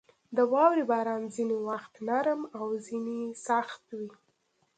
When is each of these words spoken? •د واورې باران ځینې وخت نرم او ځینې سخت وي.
•د 0.35 0.37
واورې 0.53 0.83
باران 0.91 1.21
ځینې 1.35 1.57
وخت 1.69 1.93
نرم 2.07 2.41
او 2.57 2.67
ځینې 2.87 3.19
سخت 3.47 3.81
وي. 3.97 4.11